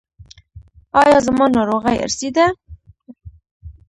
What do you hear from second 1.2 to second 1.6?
زما